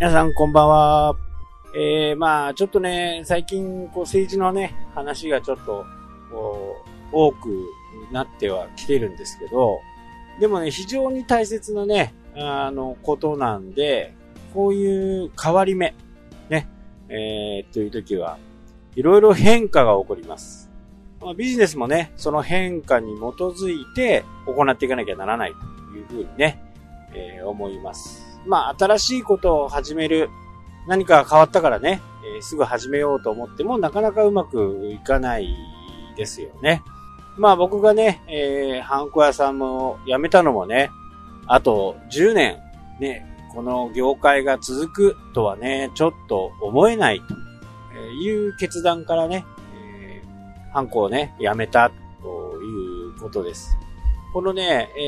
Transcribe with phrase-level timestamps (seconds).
[0.00, 1.16] 皆さんこんばんは。
[1.74, 5.84] えー、まあ、ちょっとね、最近、こう、政治のね、話がちょっと、
[6.30, 7.66] こう、多く
[8.12, 9.80] なってはきてるんですけど、
[10.38, 14.14] でもね、非常に大切なね、あの、ことなんで、
[14.54, 15.96] こういう変わり目、
[16.48, 16.68] ね、
[17.08, 18.38] えー、という時は、
[18.94, 20.70] いろいろ変化が起こります。
[21.20, 25.52] まあ、ビジネスもね、その変化に基づいて行っていかなきゃならない
[25.90, 26.62] というふうにね、
[27.14, 28.27] えー、思います。
[28.46, 30.30] まあ、新しいことを始める、
[30.86, 35.54] 何か変わったからね、えー、すぐ始めようと思ってもなかなかうまくいかない
[36.16, 36.82] ですよね。
[37.36, 40.90] まあ僕がね、えー、ハンコ屋さんも辞めたのもね、
[41.46, 42.58] あと10年、
[43.00, 43.24] ね、
[43.54, 51.90] この業界が続くとはね、ちょっと思えないという決断からね、えー、ハンコをね、辞めた
[52.22, 53.78] ということです。
[54.32, 55.02] このね、え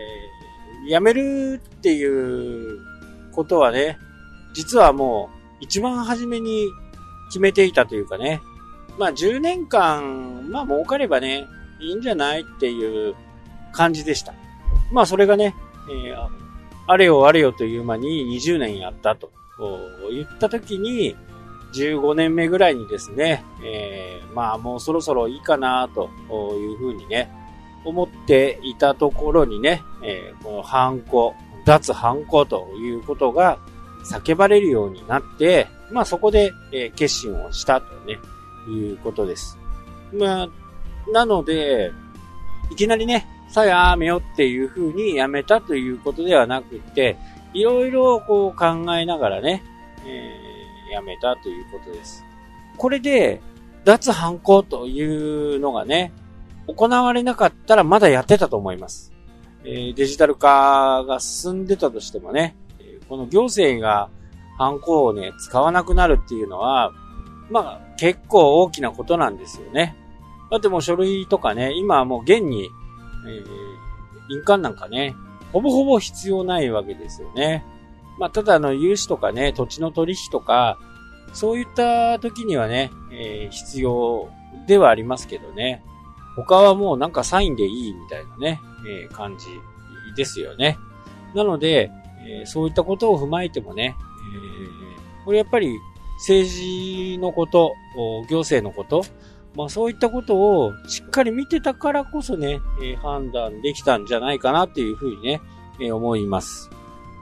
[0.00, 0.03] ー、
[0.88, 2.80] 辞めるっていう
[3.32, 3.98] ことはね、
[4.54, 6.68] 実はもう一番初めに
[7.28, 8.40] 決めていたというかね、
[8.98, 11.46] まあ10年間、まあ儲かればね、
[11.80, 13.14] いいんじゃないっていう
[13.72, 14.34] 感じでした。
[14.92, 15.54] まあそれがね、
[15.90, 16.28] えー、
[16.86, 19.30] あれよあれよという間に20年やったと
[20.10, 21.16] 言った時に、
[21.74, 26.08] 15年目ぐらいにですね、えー、まあもうそろそろいいかなと
[26.54, 27.30] いうふうにね、
[27.84, 33.58] 思っていたところにね、えー、この反抗、脱反抗ということが
[34.04, 38.18] 叫ばれるようになって、まあそこで、えー、決心をしたとね、
[38.68, 39.58] いうことです。
[40.12, 40.48] まあ、
[41.12, 41.90] なので、
[42.70, 47.16] いきなりね、さあやめよっていう風にやめたということではなくて、
[47.52, 49.62] いろいろこう考えながらね、
[50.06, 52.24] えー、やめたということです。
[52.76, 53.40] これで、
[53.84, 56.12] 脱反抗というのがね、
[56.66, 59.12] 行われなかったらまだやってたと思います。
[59.64, 62.56] え、デジタル化が進んでたとしてもね、
[63.08, 64.10] この行政が
[64.58, 66.92] 反抗をね、使わなくなるっていうのは、
[67.50, 69.96] まあ、結構大きなことなんですよね。
[70.50, 72.68] だってもう書類とかね、今はもう現に、
[73.26, 75.14] えー、印鑑なんかね、
[75.52, 77.64] ほぼほぼ必要ないわけですよね。
[78.18, 80.78] まあ、ただあの、融資とかね、土地の取引とか、
[81.32, 84.30] そういった時にはね、えー、必要
[84.66, 85.82] ではありますけどね。
[86.36, 89.46] 他はもうなんかサインでいいみたいなね、えー、感じ
[90.16, 90.78] ですよね。
[91.34, 91.90] なので、
[92.26, 93.96] えー、そういったことを踏まえてもね、
[94.34, 95.78] えー、これやっぱり
[96.18, 97.74] 政治のこと、
[98.28, 99.04] 行政のこと、
[99.56, 105.40] まあそういったことをしっかり見てたからこそね、え、判断できたんじゃないかなっていうふうにね、
[105.80, 106.70] え、思います。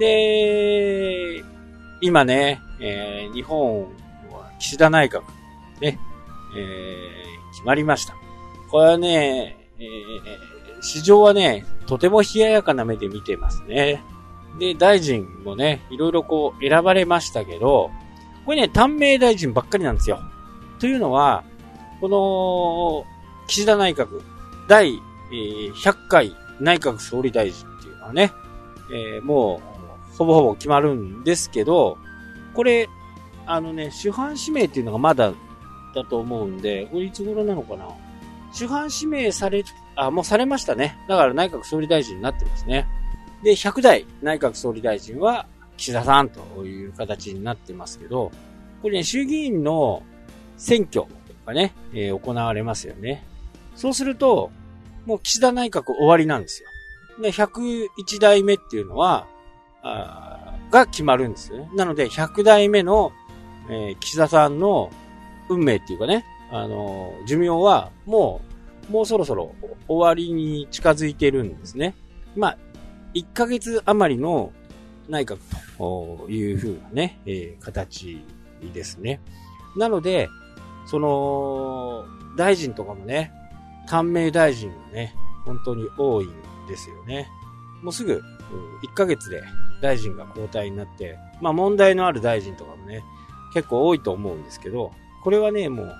[0.00, 1.42] で、
[2.00, 5.22] 今ね、えー、日本は岸田内閣、
[5.80, 5.98] ね、
[6.56, 8.23] えー、決まりました。
[8.74, 14.02] これはね、えー、市場はね、とても冷ややかな目で見てますね。
[14.58, 17.92] で、大臣もね、いろいろこう選ばれましたけど、
[18.44, 20.18] これね、短命大臣ばっかりなんですよ。
[20.80, 21.44] というのは、
[22.00, 24.20] この、岸田内閣、
[24.68, 28.32] 第、100回内閣総理大臣っていうのはね、
[28.92, 29.62] えー、も
[30.12, 31.96] う、ほぼほぼ決まるんですけど、
[32.54, 32.88] これ、
[33.46, 35.32] あのね、主犯指名っていうのがまだ
[35.94, 37.86] だと思うんで、これいつ頃なのかな？
[38.54, 39.64] 主犯指名され、
[39.96, 40.96] あ、もうされましたね。
[41.08, 42.86] だから内閣総理大臣になってますね。
[43.42, 48.30] で、100代内閣総理大臣は岸田さんという形になってますけど、
[48.80, 50.02] これね、衆議院の
[50.56, 51.06] 選挙
[51.44, 53.24] がね、えー、行われますよね。
[53.74, 54.50] そうすると、
[55.04, 56.68] もう岸田内閣終わりなんですよ。
[57.20, 57.88] で、101
[58.20, 59.26] 代目っていうのは、
[59.82, 61.70] あが決まるんですよね。
[61.74, 63.12] なので、100代目の、
[63.68, 64.90] えー、岸田さんの
[65.48, 68.40] 運命っていうかね、あの、寿命はも
[68.88, 69.56] う、もうそろそろ
[69.88, 71.96] 終わりに近づいてるんですね。
[72.36, 72.58] まあ、
[73.14, 74.52] 1ヶ月余りの
[75.08, 75.38] 内閣
[75.78, 78.24] というふうなね、えー、形
[78.72, 79.20] ですね。
[79.76, 80.28] なので、
[80.86, 82.04] その、
[82.36, 83.32] 大臣とかもね、
[83.88, 85.12] 官名大臣がね、
[85.44, 86.30] 本当に多いん
[86.68, 87.26] ですよね。
[87.82, 88.22] もうすぐ、
[88.84, 89.42] 1ヶ月で
[89.82, 93.02] 大臣が交代になって、まあ問題のある大臣とかもね、
[93.54, 94.92] 結構多いと思うんですけど、
[95.24, 95.94] これはね、もう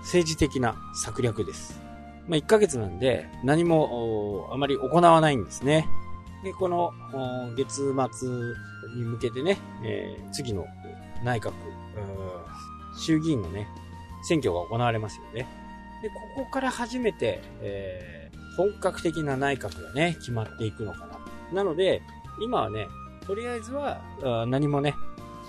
[0.00, 1.80] 政治的な策略です。
[2.28, 5.86] まあ1ヶ月なんで何もあまり行わないんですね。
[6.42, 6.92] で、この
[7.56, 8.28] 月末
[8.96, 10.66] に向けてね、えー、次の
[11.24, 11.52] 内閣、
[12.98, 13.66] 衆議院のね、
[14.22, 15.46] 選挙が行われますよね。
[16.02, 21.18] で、ここから初めて、えー、本格的な内閣がね、決まっていくのかな。
[21.52, 22.02] なので、
[22.42, 22.86] 今はね、
[23.26, 24.00] とりあえずは、
[24.46, 24.94] 何もね、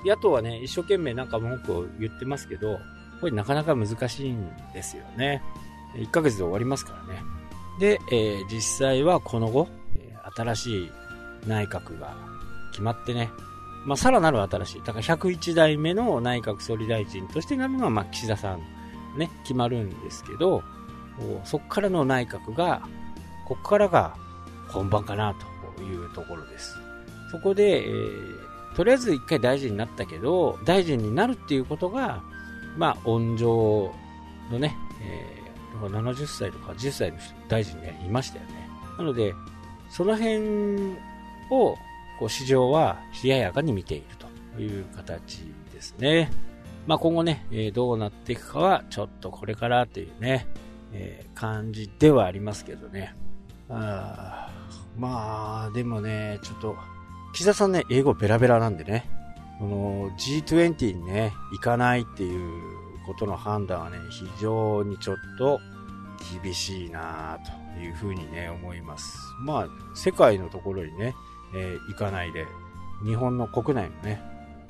[0.06, 2.80] 野党はね、一生懸命なんか文句を言ってますけど、
[3.20, 5.42] これなかなか難しいんですよね。
[5.96, 7.22] 1ヶ月で終わりますからね。
[7.80, 9.68] で、えー、実際はこの後、
[10.36, 10.92] 新しい
[11.48, 12.16] 内閣が
[12.72, 13.30] 決まってね、
[13.86, 18.60] まあ、さらなる新しい、だから101代目の内閣総理大臣としてなるのは、まあ、岸田さん、
[19.18, 20.64] ね、決まるんですけど、
[21.44, 22.82] そこからの内閣が、
[23.48, 24.16] ここからが
[24.68, 25.36] 本番かな
[25.76, 26.76] というところです。
[27.32, 32.22] そこで、えー、とりあえず一回大臣になったけど、大臣になるっていうことが、
[32.78, 33.94] まあ、温情
[34.52, 38.70] のね、えー、70歳とか10歳の、大臣ね、いましたよね。
[38.98, 39.34] なので、
[39.90, 40.96] その辺
[41.50, 41.76] を、
[42.20, 44.06] こう、市場は冷ややかに見ている
[44.56, 45.40] という形
[45.74, 46.32] ですね。
[46.86, 50.48] まあ、今後ね、えー、どうなっていくかは、ちょっとこれからっていうね、
[50.94, 53.16] えー、感じではありますけどね。
[53.70, 54.50] あ
[54.98, 56.76] まあ、でもね、ちょっと、
[57.34, 59.10] 岸田さんね、英語ベラベラなんでね、
[59.60, 62.62] この G20 にね、行かないっていう
[63.06, 65.60] ことの判断はね、非常にちょっと
[66.44, 67.40] 厳しいな
[67.76, 69.18] というふうにね、思います。
[69.40, 71.16] まあ、世界のところにね、
[71.56, 72.46] えー、行かないで、
[73.04, 74.22] 日本の国内のね、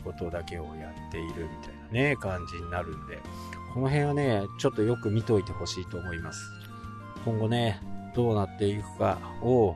[0.03, 3.19] ことだけをやっているみたいなね、感じになるんで、
[3.73, 6.39] この辺はね、ちょっとよく見といてほしいと思います。
[7.25, 7.81] 今後ね、
[8.15, 9.75] どうなっていくかを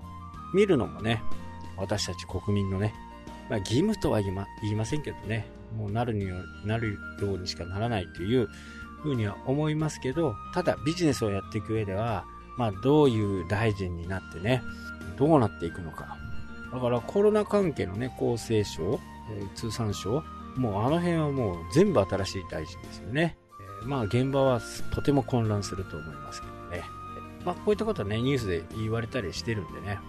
[0.54, 1.22] 見るのもね、
[1.78, 2.94] 私たち国民のね、
[3.52, 5.46] まあ、義務とは言いま言いませんけどね、
[5.78, 6.26] もうなるに
[6.64, 8.48] なるようにしかならないという
[9.04, 12.24] ふうには思いますけど、ただビジネスをやっていく上では、
[12.58, 14.64] まあどういう大臣になってね、
[15.18, 16.18] どうなっていくのか。
[16.74, 20.24] だからコロナ関係のね、厚生省、えー、通産省、
[20.56, 23.36] もうあの辺はもう全部新しい大臣ですよね。
[23.82, 24.62] えー、まあ現場は
[24.94, 26.84] とても混乱すると思いますけどね。
[27.44, 30.00] まあこういったことはね、ニュースで言われたりしてるんでね、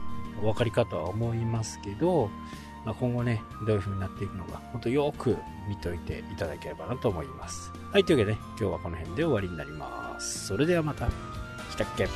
[0.42, 2.30] お分かりかとは思いますけど、
[2.84, 5.36] まあ、今後ね、どういう風になっていくのか、ほんとよく
[5.68, 7.72] 見ておいていただければなと思います。
[7.92, 10.46] はい、というわけでね、今日はこの辺で終わりになります。
[10.46, 11.08] それではまた。
[11.70, 12.08] 来たっけ？